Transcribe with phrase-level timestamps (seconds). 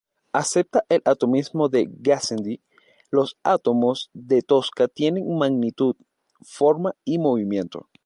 [0.33, 2.59] Acepta el atomismo de Gassendi:
[3.11, 5.95] los átomos de Tosca tienen magnitud,
[6.41, 7.87] forma y movimiento.